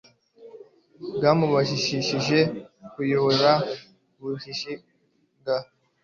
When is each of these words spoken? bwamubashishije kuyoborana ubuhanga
bwamubashishije 1.15 2.37
kuyoborana 2.93 3.53
ubuhanga 4.19 4.89